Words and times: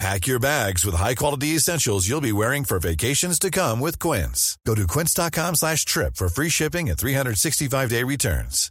Pack 0.00 0.26
your 0.26 0.40
bags 0.40 0.84
with 0.84 0.96
high-quality 0.96 1.48
essentials 1.48 2.08
you'll 2.08 2.20
be 2.20 2.32
wearing 2.32 2.64
for 2.64 2.78
vacations 2.80 3.38
to 3.38 3.50
come 3.50 3.78
with 3.80 3.98
Quince. 3.98 4.58
Go 4.66 4.74
to 4.74 4.86
quince.com 4.86 5.54
slash 5.54 5.84
trip 5.84 6.16
for 6.16 6.28
free 6.28 6.48
shipping 6.48 6.90
and 6.90 6.98
365-day 6.98 8.02
returns. 8.02 8.70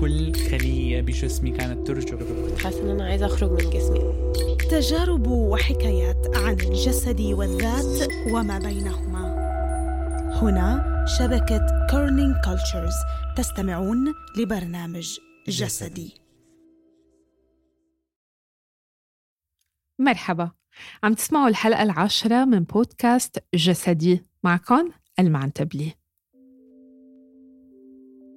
كل 0.00 0.34
خلية 0.50 1.00
بجسمي 1.00 1.50
كانت 1.50 1.86
ترجف 1.86 2.18
حاسة 2.64 2.82
إن 2.82 2.88
أنا 2.88 3.04
عايزة 3.04 3.26
أخرج 3.26 3.50
من 3.50 3.70
جسمي 3.70 4.32
تجارب 4.70 5.26
وحكايات 5.26 6.36
عن 6.36 6.52
الجسد 6.60 7.20
والذات 7.20 8.08
وما 8.30 8.58
بينهما 8.58 9.22
هنا 10.42 11.04
شبكة 11.18 11.86
كورنينج 11.90 12.34
كولتشرز 12.44 12.94
تستمعون 13.36 14.14
لبرنامج 14.36 15.18
جسدي. 15.47 16.13
مرحبا. 19.99 20.51
عم 21.03 21.13
تسمعوا 21.13 21.47
الحلقة 21.47 21.83
العاشرة 21.83 22.45
من 22.45 22.59
بودكاست 22.59 23.43
جسدي 23.55 24.23
معكم 24.43 24.91
المعنتبلي 25.19 25.91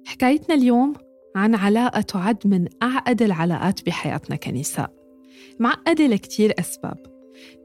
حكايتنا 0.05 0.55
اليوم 0.55 0.93
عن 1.35 1.55
علاقة 1.55 2.01
تعد 2.01 2.47
من 2.47 2.67
أعقد 2.83 3.21
العلاقات 3.21 3.85
بحياتنا 3.85 4.35
كنساء. 4.35 4.93
معقدة 5.59 6.07
لكتير 6.07 6.53
أسباب. 6.59 6.97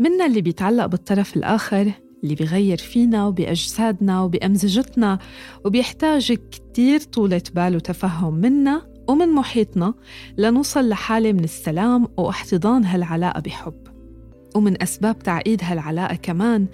منا 0.01 0.27
اللي 0.27 0.41
بيتعلق 0.41 0.87
بالطرف 0.87 1.37
الآخر 1.37 1.93
اللي 2.25 2.35
بيغير 2.35 2.79
فينا 2.79 3.27
وبأجسادنا 3.27 4.23
وبأمزجتنا 4.23 5.19
وبيحتاج 5.65 6.33
كتير 6.33 7.01
طولة 7.01 7.43
بال 7.55 7.77
وتفهم 7.77 8.35
منا 8.35 8.96
ومن 9.09 9.29
محيطنا 9.29 9.95
لنوصل 10.39 10.89
لحالة 10.89 11.33
من 11.33 11.45
السلام 11.45 12.09
واحتضان 12.17 12.85
هالعلاقة 12.85 13.41
بحب. 13.41 13.87
ومن 14.55 14.83
أسباب 14.83 15.19
تعقيد 15.19 15.61
هالعلاقة 15.65 16.15
كمان 16.15 16.67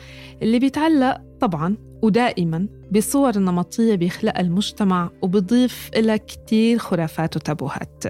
اللي 0.42 0.58
بيتعلق 0.58 1.20
طبعاً 1.40 1.76
ودائماً 2.02 2.66
بصور 2.92 3.38
نمطية 3.38 3.94
بيخلقها 3.94 4.40
المجتمع 4.40 5.10
وبضيف 5.22 5.90
إلها 5.96 6.16
كتير 6.16 6.78
خرافات 6.78 7.36
وتابوهات. 7.36 8.04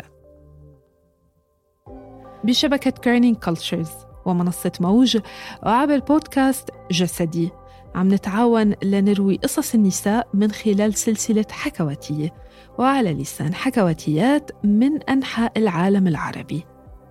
بشبكة 2.44 2.90
Kerning 2.90 3.36
Cultures 3.36 3.90
ومنصة 4.27 4.72
موج 4.80 5.18
وعبر 5.62 5.98
بودكاست 5.98 6.70
جسدي. 6.90 7.50
عم 7.95 8.14
نتعاون 8.14 8.75
لنروي 8.83 9.36
قصص 9.36 9.75
النساء 9.75 10.29
من 10.35 10.53
خلال 10.53 10.95
سلسلة 10.95 11.47
حكواتية 11.51 12.35
وعلى 12.79 13.13
لسان 13.13 13.55
حكواتيات 13.55 14.64
من 14.64 15.03
أنحاء 15.03 15.58
العالم 15.58 16.07
العربي. 16.07 16.64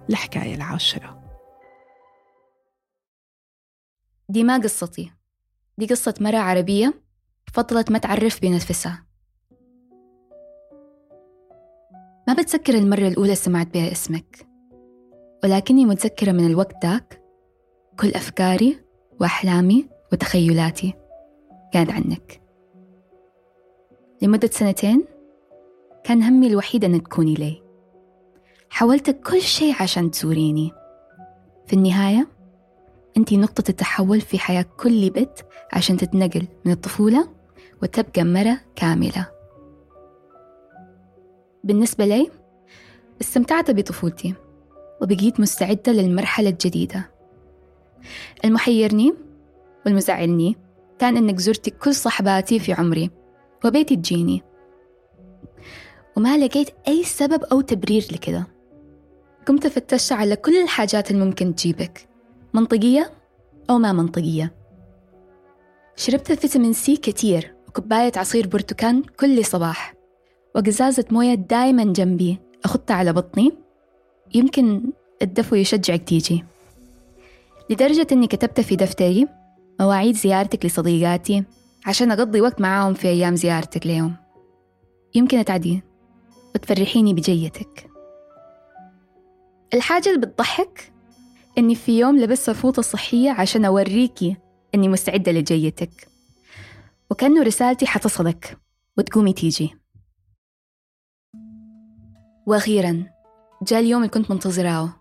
الحكاية 0.09 0.55
العاشرة. 0.55 1.21
دي 4.29 4.43
ما 4.43 4.57
قصتي. 4.57 5.11
دي 5.77 5.85
قصة 5.85 6.13
مرة 6.21 6.37
عربية 6.37 6.93
فضلت 7.53 7.91
ما 7.91 7.97
تعرف 7.97 8.41
بنفسها. 8.41 9.05
ما 12.27 12.33
بتذكر 12.33 12.73
المرة 12.73 13.07
الأولى 13.07 13.35
سمعت 13.35 13.67
بها 13.67 13.91
اسمك. 13.91 14.47
ولكني 15.43 15.85
متذكرة 15.85 16.31
من 16.31 16.45
الوقت 16.45 16.85
ذاك. 16.85 17.21
كل 17.99 18.09
أفكاري 18.09 18.79
وأحلامي 19.21 19.89
وتخيلاتي 20.13 20.93
كانت 21.73 21.91
عنك. 21.91 22.41
لمدة 24.21 24.47
سنتين 24.47 25.05
كان 26.03 26.23
همي 26.23 26.47
الوحيد 26.47 26.85
أن 26.85 27.03
تكوني 27.03 27.33
لي. 27.33 27.63
حاولت 28.69 29.09
كل 29.09 29.41
شيء 29.41 29.75
عشان 29.81 30.11
تزوريني. 30.11 30.71
في 31.67 31.73
النهاية 31.73 32.27
أنتي 33.17 33.37
نقطة 33.37 33.63
التحول 33.69 34.21
في 34.21 34.39
حياة 34.39 34.65
كل 34.77 35.09
بنت 35.09 35.39
عشان 35.73 35.97
تتنقل 35.97 36.47
من 36.65 36.71
الطفولة 36.71 37.27
وتبقى 37.83 38.23
مرة 38.23 38.57
كاملة. 38.75 39.27
بالنسبة 41.63 42.05
لي 42.05 42.31
استمتعت 43.21 43.71
بطفولتي 43.71 44.33
وبقيت 45.01 45.39
مستعدة 45.39 45.91
للمرحلة 45.91 46.49
الجديدة. 46.49 47.11
المحيرني 48.45 49.13
والمزعلني 49.85 50.55
كان 50.99 51.17
إنك 51.17 51.39
زرتي 51.39 51.71
كل 51.71 51.95
صحباتي 51.95 52.59
في 52.59 52.73
عمري 52.73 53.09
وبيتي 53.65 53.95
تجيني. 53.95 54.41
وما 56.17 56.37
لقيت 56.37 56.69
أي 56.87 57.03
سبب 57.03 57.43
أو 57.43 57.61
تبرير 57.61 58.07
لكده 58.11 58.47
قمت 59.45 59.67
فتشت 59.67 60.11
على 60.11 60.35
كل 60.35 60.61
الحاجات 60.63 61.11
الممكن 61.11 61.55
تجيبك 61.55 62.07
منطقية 62.53 63.11
أو 63.69 63.77
ما 63.77 63.91
منطقية. 63.91 64.53
شربت 65.95 66.31
فيتامين 66.31 66.73
سي 66.73 66.97
كتير 66.97 67.55
وكوباية 67.67 68.11
عصير 68.15 68.47
برتقان 68.47 69.03
كل 69.03 69.45
صباح 69.45 69.93
وقزازة 70.55 71.05
موية 71.11 71.33
دايما 71.33 71.83
جنبي 71.83 72.39
أخدها 72.65 72.95
على 72.95 73.13
بطني. 73.13 73.51
يمكن 74.33 74.83
الدفو 75.21 75.55
يشجعك 75.55 76.03
تيجي. 76.03 76.45
لدرجة 77.69 78.07
إني 78.11 78.27
كتبت 78.27 78.61
في 78.61 78.75
دفتري 78.75 79.27
مواعيد 79.79 80.15
زيارتك 80.15 80.65
لصديقاتي 80.65 81.43
عشان 81.85 82.11
أقضي 82.11 82.41
وقت 82.41 82.61
معاهم 82.61 82.93
في 82.93 83.07
أيام 83.07 83.35
زيارتك 83.35 83.87
ليهم 83.87 84.15
يمكن 85.15 85.37
أتعدي 85.37 85.83
وتفرحيني 86.55 87.13
بجيتك. 87.13 87.89
الحاجة 89.73 90.09
اللي 90.09 90.27
بتضحك 90.27 90.93
إني 91.57 91.75
في 91.75 91.99
يوم 91.99 92.19
لبست 92.19 92.49
فوطة 92.49 92.81
صحية 92.81 93.31
عشان 93.31 93.65
أوريكي 93.65 94.37
إني 94.75 94.87
مستعدة 94.87 95.31
لجيتك. 95.31 96.07
وكأنه 97.11 97.43
رسالتي 97.43 97.85
حتصلك 97.85 98.57
وتقومي 98.97 99.33
تيجي. 99.33 99.75
وأخيرا 102.47 103.05
جاء 103.63 103.79
اليوم 103.79 104.01
اللي 104.01 104.13
كنت 104.13 104.31
منتظراه. 104.31 104.93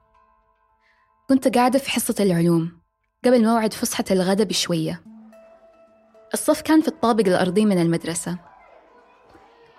كنت 1.29 1.57
قاعدة 1.57 1.79
في 1.79 1.91
حصة 1.91 2.15
العلوم. 2.21 2.80
قبل 3.25 3.45
موعد 3.45 3.73
فسحة 3.73 4.05
الغداء 4.11 4.47
بشوية 4.47 5.03
الصف 6.35 6.61
كان 6.61 6.81
في 6.81 6.89
الطابق 6.89 7.27
الأرضي 7.27 7.65
من 7.65 7.83
المدرسة. 7.83 8.39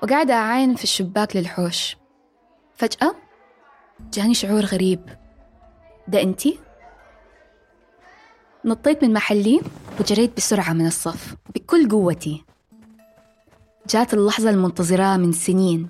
وقاعدة 0.04 0.34
أعاين 0.34 0.76
في 0.76 0.84
الشباك 0.84 1.36
للحوش. 1.36 1.98
فجأة 2.76 3.16
جاني 4.14 4.34
شعور 4.34 4.66
غريب. 4.66 5.00
ده 6.08 6.22
أنتي؟ 6.22 6.60
نطيت 8.66 9.04
من 9.04 9.14
محلي 9.14 9.62
وجريت 10.00 10.38
بسرعة 10.38 10.74
من 10.74 10.88
الصف 10.88 11.36
بكل 11.56 11.90
قوتي. 11.90 12.46
جات 13.90 14.14
اللحظة 14.14 14.50
المنتظرة 14.50 15.18
من 15.18 15.32
سنين. 15.32 15.90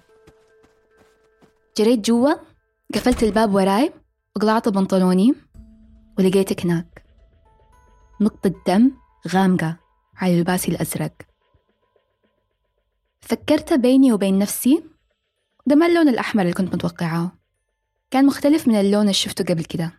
جريت 1.77 1.99
جوا 1.99 2.33
قفلت 2.95 3.23
الباب 3.23 3.53
وراي 3.53 3.93
وقلعت 4.35 4.69
بنطلوني 4.69 5.33
ولقيتك 6.19 6.65
هناك. 6.65 7.05
نقطة 8.21 8.53
دم 8.67 8.91
غامقة 9.27 9.77
على 10.17 10.41
لباسي 10.41 10.71
الأزرق. 10.71 11.13
فكرت 13.21 13.73
بيني 13.73 14.13
وبين 14.13 14.39
نفسي 14.39 14.83
ده 15.65 15.75
ما 15.75 15.85
اللون 15.85 16.09
الأحمر 16.09 16.41
اللي 16.41 16.53
كنت 16.53 16.75
متوقعاه 16.75 17.31
كان 18.11 18.25
مختلف 18.25 18.67
من 18.67 18.75
اللون 18.75 19.01
اللي 19.01 19.13
شفته 19.13 19.43
قبل 19.43 19.63
كده. 19.63 19.91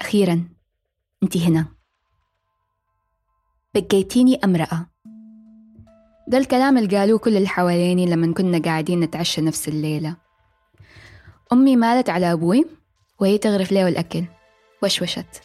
أخيرا 0.00 0.48
أنتي 1.22 1.46
هنا. 1.46 1.66
بقيتيني 3.74 4.44
أمرأة. 4.44 4.86
ده 6.28 6.38
الكلام 6.38 6.78
اللي 6.78 6.98
قالوه 6.98 7.18
كل 7.18 7.36
اللي 7.36 7.48
حواليني 7.48 8.06
لما 8.06 8.34
كنا 8.34 8.58
قاعدين 8.58 9.00
نتعشى 9.00 9.40
نفس 9.40 9.68
الليلة. 9.68 10.16
أمي 11.52 11.76
مالت 11.76 12.10
على 12.10 12.32
أبوي 12.32 12.64
وهي 13.20 13.38
تغرف 13.38 13.72
له 13.72 13.88
الأكل. 13.88 14.24
وشوشت. 14.82 15.43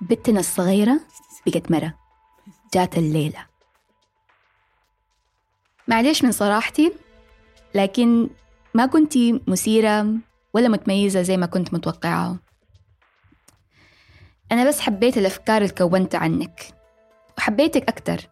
بنتنا 0.00 0.40
الصغيرة 0.40 1.00
بقت 1.46 1.70
مرة 1.70 1.98
جات 2.74 2.98
الليلة. 2.98 3.46
معليش 5.88 6.24
من 6.24 6.32
صراحتي 6.32 6.92
لكن 7.74 8.30
ما 8.74 8.86
كنتي 8.86 9.40
مثيرة 9.46 10.06
ولا 10.54 10.68
متميزة 10.68 11.22
زي 11.22 11.36
ما 11.36 11.46
كنت 11.46 11.74
متوقعة. 11.74 12.36
أنا 14.52 14.68
بس 14.68 14.80
حبيت 14.80 15.18
الأفكار 15.18 15.62
اللي 15.62 15.74
كونتها 15.74 16.18
عنك 16.18 16.74
وحبيتك 17.38 17.88
أكتر 17.88 18.28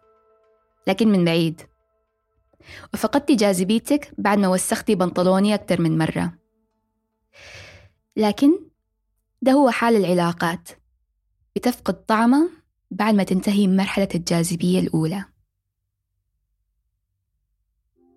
لكن 0.87 1.07
من 1.07 1.25
بعيد. 1.25 1.61
وفقدتي 2.93 3.35
جاذبيتك 3.35 4.13
بعد 4.17 4.37
ما 4.37 4.47
وسختي 4.47 4.95
بنطلوني 4.95 5.55
أكتر 5.55 5.81
من 5.81 5.97
مرة. 5.97 6.33
لكن 8.15 8.59
ده 9.41 9.51
هو 9.51 9.69
حال 9.69 9.95
العلاقات. 9.95 10.69
بتفقد 11.55 12.05
طعمها 12.05 12.49
بعد 12.91 13.13
ما 13.13 13.23
تنتهي 13.23 13.67
مرحلة 13.67 14.07
الجاذبية 14.15 14.79
الأولى. 14.79 15.25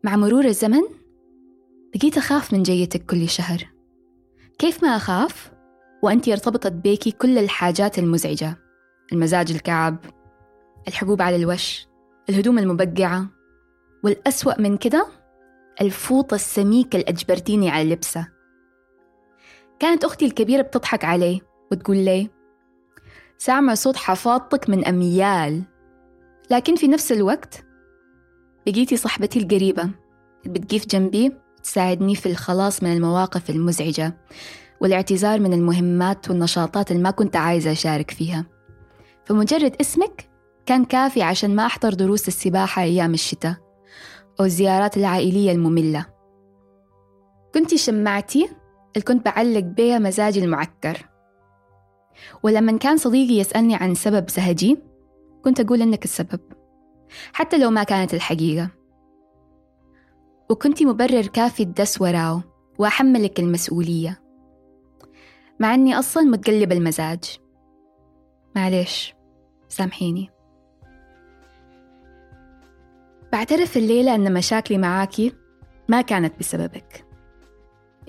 مع 0.05 0.17
مرور 0.17 0.44
الزمن 0.44 0.82
بقيت 1.94 2.19
أخاف 2.19 2.52
من 2.52 2.62
جيتك 2.62 3.06
كل 3.06 3.29
شهر. 3.29 3.69
كيف 4.58 4.85
ما 4.85 4.88
أخاف؟ 4.88 5.52
وأنت 6.02 6.29
ارتبطت 6.29 6.73
بيكي 6.73 7.11
كل 7.11 7.38
الحاجات 7.38 7.99
المزعجة. 7.99 8.56
المزاج 9.12 9.50
الكعب 9.50 9.96
الحبوب 10.88 11.23
على 11.23 11.37
الوش 11.37 11.87
الهدوم 12.29 12.58
المبقعة 12.58 13.26
والأسوأ 14.05 14.61
من 14.61 14.76
كده 14.76 15.06
الفوطة 15.81 16.35
السميكة 16.35 16.96
اللي 16.96 17.08
أجبرتيني 17.08 17.70
على 17.70 17.90
لبسها 17.93 18.32
كانت 19.79 20.05
أختي 20.05 20.25
الكبيرة 20.25 20.62
بتضحك 20.62 21.05
علي 21.05 21.40
وتقول 21.73 21.96
لي 21.96 22.31
سامع 23.38 23.75
صوت 23.75 23.96
حفاظتك 23.96 24.70
من 24.70 24.85
أميال. 24.85 25.62
لكن 26.50 26.76
في 26.76 26.88
نفس 26.88 27.12
الوقت 27.12 27.64
بقيتي 28.67 28.96
صاحبتي 28.96 29.38
القريبة. 29.38 29.90
بتقيف 30.46 30.87
جنبي 30.87 31.32
تساعدني 31.62 32.14
في 32.14 32.26
الخلاص 32.26 32.82
من 32.82 32.93
المواقف 32.93 33.50
المزعجة 33.50 34.17
والاعتذار 34.81 35.40
من 35.40 35.52
المهمات 35.52 36.31
والنشاطات 36.31 36.90
اللي 36.90 37.02
ما 37.02 37.11
كنت 37.11 37.37
عايزة 37.37 37.73
أشارك 37.73 38.11
فيها. 38.11 38.46
فمجرد 39.25 39.76
اسمك 39.81 40.31
كان 40.67 40.85
كافي 40.85 41.23
عشان 41.23 41.56
ما 41.56 41.67
أحضر 41.67 41.94
دروس 41.94 42.29
السباحة 42.29 42.82
أيام 42.82 43.14
الشتاء 43.14 43.55
أو 44.40 44.44
الزيارات 44.44 44.96
العائلية 44.96 45.52
المملة. 45.52 46.06
كنتي 47.55 47.79
شمعتي 47.79 48.49
اللي 48.96 49.05
كنت 49.05 49.25
بعلق 49.25 49.61
بيها 49.61 49.99
مزاجي 49.99 50.44
المعكر. 50.44 51.08
ولما 52.42 52.78
كان 52.78 52.96
صديقي 52.96 53.34
يسألني 53.34 53.74
عن 53.74 53.94
سبب 53.94 54.30
سهجي 54.30 54.78
كنت 55.44 55.60
أقول 55.60 55.82
إنك 55.82 56.04
السبب 56.04 56.40
حتى 57.32 57.58
لو 57.58 57.70
ما 57.70 57.82
كانت 57.82 58.14
الحقيقة. 58.14 58.70
وكنتي 60.50 60.84
مبرر 60.84 61.26
كافي 61.26 61.62
الدس 61.62 62.00
وراه 62.00 62.42
وأحملك 62.78 63.40
المسؤولية 63.40 64.20
مع 65.60 65.74
أني 65.74 65.98
أصلا 65.98 66.22
متقلب 66.22 66.72
المزاج. 66.72 67.38
معلش 68.56 69.14
سامحيني. 69.68 70.30
بعترف 73.32 73.76
الليلة 73.76 74.14
أن 74.14 74.32
مشاكلي 74.32 74.78
معاكي 74.78 75.32
ما 75.88 76.00
كانت 76.00 76.38
بسببك. 76.38 77.04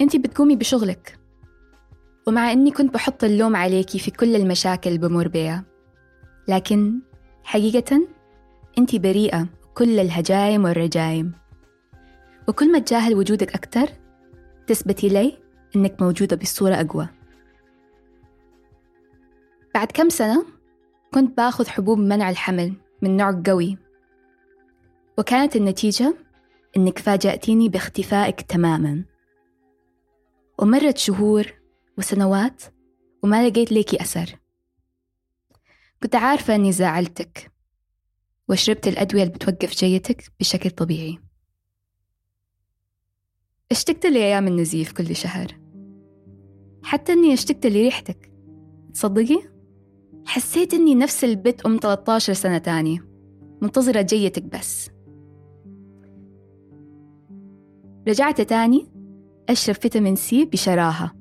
أنتي 0.01 0.17
بتقومي 0.17 0.55
بشغلك. 0.55 1.18
ومع 2.29 2.51
أني 2.51 2.71
كنت 2.71 2.93
بحط 2.93 3.23
اللوم 3.23 3.55
عليكي 3.55 3.99
في 3.99 4.11
كل 4.11 4.35
المشاكل 4.35 4.97
بمر 4.97 5.27
بيها. 5.27 5.63
لكن 6.47 6.99
حقيقة 7.43 8.07
أنتي 8.77 8.99
بريئة 8.99 9.47
كل 9.73 9.99
الهجايم 9.99 10.63
والرجايم. 10.63 11.31
وكل 12.47 12.71
ما 12.71 12.79
تجاهل 12.79 13.15
وجودك 13.15 13.53
أكتر 13.53 13.87
تثبتي 14.67 15.09
لي 15.09 15.37
إنك 15.75 16.01
موجودة 16.01 16.35
بصورة 16.35 16.75
أقوى. 16.75 17.07
بعد 19.73 19.91
كم 19.91 20.09
سنة 20.09 20.45
كنت 21.13 21.37
باخذ 21.37 21.67
حبوب 21.67 21.99
منع 21.99 22.29
الحمل 22.29 22.73
من 23.01 23.17
نوع 23.17 23.41
قوي. 23.45 23.77
وكانت 25.17 25.55
النتيجة 25.55 26.15
إنك 26.77 26.99
فاجأتيني 26.99 27.69
باختفائك 27.69 28.41
تماما. 28.41 29.03
ومرت 30.59 30.97
شهور 30.97 31.58
وسنوات 31.99 32.63
وما 33.23 33.47
لقيت 33.47 33.71
ليكي 33.71 34.01
أثر. 34.01 34.39
كنت 36.03 36.15
عارفة 36.15 36.55
أني 36.55 36.71
زعلتك 36.71 37.51
وشربت 38.49 38.87
الأدوية 38.87 39.23
اللي 39.23 39.33
بتوقف 39.33 39.75
جيتك 39.75 40.31
بشكل 40.39 40.69
طبيعي. 40.69 41.19
اشتقت 43.71 44.05
لأيام 44.05 44.47
النزيف 44.47 44.91
كل 44.91 45.15
شهر. 45.15 45.59
حتى 46.83 47.13
أني 47.13 47.33
اشتقت 47.33 47.65
لريحتك. 47.65 48.31
تصدقي؟ 48.93 49.41
حسيت 50.25 50.73
أني 50.73 50.95
نفس 50.95 51.23
البت 51.23 51.61
أم 51.65 51.77
13 51.81 52.33
سنة 52.33 52.57
تاني 52.57 53.01
منتظرة 53.61 54.01
جيتك 54.01 54.43
بس. 54.43 54.89
رجعت 58.07 58.41
تاني 58.41 58.91
أشرب 59.49 59.75
فيتامين 59.75 60.15
سي 60.15 60.45
بشراهة. 60.45 61.18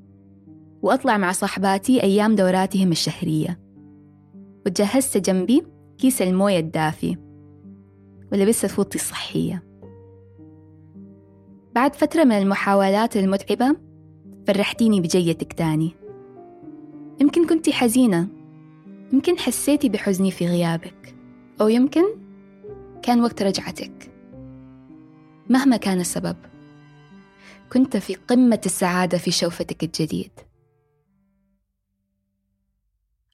وأطلع 0.82 1.16
مع 1.16 1.32
صاحباتي 1.32 2.02
أيام 2.02 2.34
دوراتهم 2.34 2.92
الشهرية. 2.92 3.60
وجهزت 4.66 5.16
جنبي 5.16 5.66
كيس 5.98 6.22
الموية 6.22 6.58
الدافي 6.58 7.16
ولبست 8.32 8.66
فوطي 8.66 8.98
الصحية. 8.98 9.64
بعد 11.74 11.94
فترة 11.94 12.24
من 12.24 12.32
المحاولات 12.32 13.16
المتعبة 13.16 13.76
فرحتيني 14.46 15.00
بجيتك 15.00 15.52
تاني. 15.52 15.90
يمكن 17.20 17.46
كنتي 17.46 17.72
حزينة 17.72 18.28
يمكن 19.12 19.38
حسيتي 19.38 19.88
بحزني 19.88 20.30
في 20.30 20.46
غيابك 20.46 21.14
أو 21.60 21.68
يمكن 21.68 22.04
كان 23.02 23.22
وقت 23.22 23.42
رجعتك. 23.42 24.10
مهما 25.50 25.76
كان 25.76 26.00
السبب 26.00 26.36
كنت 27.72 27.96
في 27.96 28.14
قمة 28.14 28.60
السعادة 28.66 29.18
في 29.18 29.30
شوفتك 29.30 29.82
الجديد. 29.82 30.30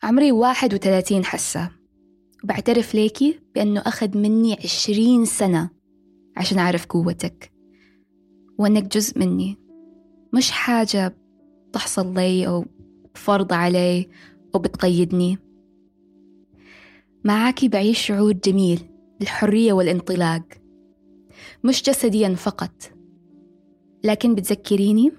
عمري 0.04 0.32
واحد 0.32 0.74
وثلاثين 0.74 1.24
حسة 1.24 1.70
وبعترف 2.44 2.94
ليكي 2.94 3.40
بأنه 3.54 3.80
أخذ 3.80 4.18
مني 4.18 4.56
عشرين 4.64 5.24
سنة 5.24 5.70
عشان 6.36 6.58
أعرف 6.58 6.86
قوتك. 6.86 7.52
وأنك 8.58 8.96
جزء 8.96 9.18
مني. 9.18 9.56
مش 10.32 10.50
حاجة 10.50 11.16
تحصل 11.72 12.14
لي 12.14 12.46
أو 12.46 12.64
فرض 13.14 13.52
علي 13.52 14.08
أو 14.54 14.60
بتقيدني. 14.60 15.38
معاكي 17.24 17.68
بعيش 17.68 18.06
شعور 18.06 18.32
جميل 18.32 18.80
الحرية 19.22 19.72
والانطلاق. 19.72 20.42
مش 21.64 21.82
جسديا 21.82 22.34
فقط. 22.34 22.92
لكن 24.04 24.34
بتذكريني 24.34 25.12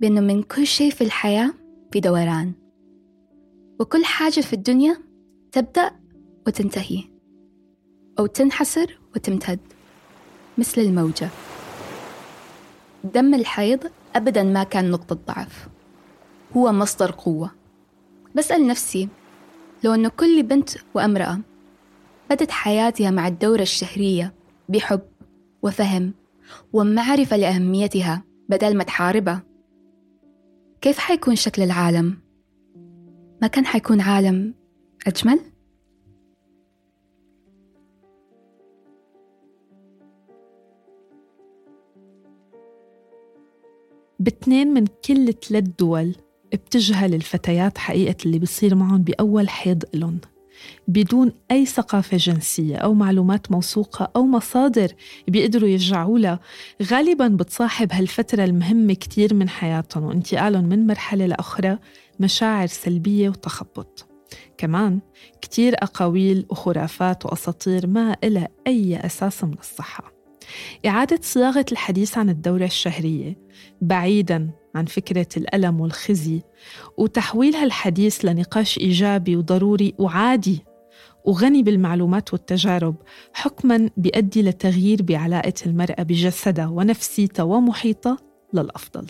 بأنه 0.00 0.20
من 0.20 0.42
كل 0.42 0.66
شيء 0.66 0.90
في 0.90 1.04
الحياة 1.04 1.54
في 1.92 2.00
دوران. 2.00 2.65
وكل 3.80 4.04
حاجة 4.04 4.40
في 4.40 4.52
الدنيا 4.52 4.96
تبدأ 5.52 5.90
وتنتهي 6.46 7.04
أو 8.18 8.26
تنحسر 8.26 8.98
وتمتد 9.16 9.60
مثل 10.58 10.80
الموجة 10.80 11.28
دم 13.04 13.34
الحيض 13.34 13.80
أبدا 14.16 14.42
ما 14.42 14.62
كان 14.64 14.90
نقطة 14.90 15.18
ضعف 15.26 15.68
هو 16.56 16.72
مصدر 16.72 17.10
قوة 17.10 17.50
بسأل 18.34 18.66
نفسي 18.66 19.08
لو 19.84 19.94
أنه 19.94 20.08
كل 20.08 20.42
بنت 20.42 20.70
وأمرأة 20.94 21.40
بدت 22.30 22.50
حياتها 22.50 23.10
مع 23.10 23.28
الدورة 23.28 23.62
الشهرية 23.62 24.34
بحب 24.68 25.02
وفهم 25.62 26.14
ومعرفة 26.72 27.36
لأهميتها 27.36 28.22
بدل 28.48 28.76
ما 28.76 28.84
تحاربها 28.84 29.42
كيف 30.80 30.98
حيكون 30.98 31.36
شكل 31.36 31.62
العالم؟ 31.62 32.25
ما 33.42 33.48
كان 33.48 33.66
حيكون 33.66 34.00
عالم 34.00 34.54
أجمل؟ 35.06 35.40
باثنين 44.20 44.68
من 44.68 44.86
كل 44.86 45.32
ثلاث 45.32 45.64
دول 45.78 46.14
بتجهل 46.52 47.14
الفتيات 47.14 47.78
حقيقة 47.78 48.16
اللي 48.26 48.38
بيصير 48.38 48.74
معهم 48.74 49.02
بأول 49.02 49.48
حيض 49.48 49.84
إلهم 49.94 50.20
بدون 50.88 51.32
أي 51.50 51.66
ثقافة 51.66 52.16
جنسية 52.16 52.76
أو 52.76 52.94
معلومات 52.94 53.52
موثوقة 53.52 54.10
أو 54.16 54.26
مصادر 54.26 54.92
بيقدروا 55.28 55.68
يرجعوا 55.68 56.18
لها 56.18 56.40
غالبا 56.82 57.28
بتصاحب 57.28 57.92
هالفترة 57.92 58.44
المهمة 58.44 58.94
كتير 58.94 59.34
من 59.34 59.48
حياتهم 59.48 60.04
وإنتقالهم 60.04 60.64
من 60.64 60.86
مرحلة 60.86 61.26
لأخرى 61.26 61.78
مشاعر 62.20 62.66
سلبية 62.66 63.28
وتخبط. 63.28 64.08
كمان 64.58 65.00
كتير 65.40 65.74
أقاويل 65.74 66.46
وخرافات 66.50 67.26
وأساطير 67.26 67.86
ما 67.86 68.16
إلها 68.24 68.48
أي 68.66 68.96
أساس 69.06 69.44
من 69.44 69.58
الصحة. 69.58 70.12
إعادة 70.86 71.18
صياغة 71.22 71.66
الحديث 71.72 72.18
عن 72.18 72.30
الدورة 72.30 72.64
الشهرية 72.64 73.38
بعيداً 73.80 74.50
عن 74.74 74.84
فكرة 74.84 75.26
الألم 75.36 75.80
والخزي 75.80 76.42
وتحويل 76.96 77.56
هالحديث 77.56 78.24
لنقاش 78.24 78.78
إيجابي 78.78 79.36
وضروري 79.36 79.94
وعادي 79.98 80.64
وغني 81.24 81.62
بالمعلومات 81.62 82.32
والتجارب 82.32 82.96
حكما 83.32 83.90
بيؤدي 83.96 84.42
لتغيير 84.42 85.02
بعلاقة 85.02 85.52
المرأة 85.66 86.02
بجسدها 86.02 86.66
ونفسيتها 86.66 87.42
ومحيطها 87.42 88.16
للأفضل. 88.54 89.06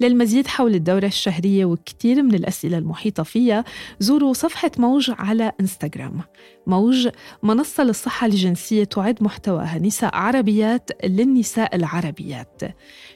للمزيد 0.00 0.46
حول 0.46 0.74
الدورة 0.74 1.06
الشهرية 1.06 1.64
وكثير 1.64 2.22
من 2.22 2.34
الأسئلة 2.34 2.78
المحيطة 2.78 3.22
فيها 3.22 3.64
زوروا 4.00 4.32
صفحة 4.32 4.70
موج 4.78 5.10
على 5.18 5.52
إنستغرام. 5.60 6.20
موج 6.66 7.08
منصة 7.42 7.84
للصحة 7.84 8.26
الجنسية 8.26 8.84
تعد 8.84 9.22
محتواها 9.22 9.78
نساء 9.78 10.16
عربيات 10.16 10.90
للنساء 11.04 11.76
العربيات. 11.76 12.62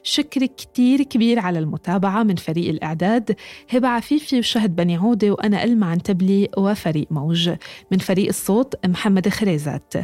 شكر 0.02 0.46
كتير 0.46 1.02
كبير 1.02 1.38
على 1.38 1.58
المتابعة 1.58 2.22
من 2.22 2.36
فريق 2.36 2.68
الإعداد. 2.68 3.36
هبة 3.70 3.88
عفيفي 3.88 4.38
وشهد 4.38 4.76
بني 4.76 4.96
عودة 4.96 5.30
وأنا 5.30 5.64
ألمع 5.64 5.86
عنتبلي 5.86 6.48
وفريق 6.56 7.06
موج. 7.10 7.50
من 7.90 7.98
فريق 7.98 8.28
الصوت 8.28 8.86
محمد 8.86 9.28
خريزات. 9.28 9.94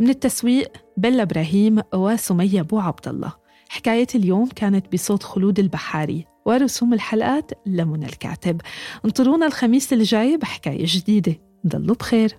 من 0.00 0.08
التسويق 0.08 0.72
بلا 0.96 1.22
إبراهيم 1.22 1.80
وسمية 1.94 2.60
أبو 2.60 2.78
عبد 2.78 3.08
الله. 3.08 3.43
حكاية 3.68 4.06
اليوم 4.14 4.48
كانت 4.48 4.92
بصوت 4.92 5.22
خلود 5.22 5.58
البحاري 5.58 6.26
ورسوم 6.44 6.94
الحلقات 6.94 7.50
لمنى 7.66 8.06
الكاتب. 8.06 8.60
انطرونا 9.04 9.46
الخميس 9.46 9.92
الجاي 9.92 10.36
بحكاية 10.36 10.84
جديدة. 10.86 11.40
ضلوا 11.66 11.94
بخير. 11.94 12.38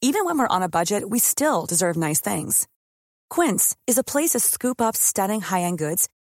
Even 0.00 0.24
when 0.24 0.38
we're 0.38 0.56
on 0.56 0.62
a 0.62 0.68
budget, 0.68 1.02
we 1.10 1.18
still 1.18 1.66
deserve 1.66 1.96
nice 1.96 2.20
things. 2.20 2.66
Quince 3.28 3.76
is 3.86 3.98
a 3.98 4.08
place 4.12 4.30
to 4.30 4.40
scoop 4.40 4.80
up 4.80 4.96
stunning 4.96 5.42
high-end 5.42 5.78
goods 5.78 6.08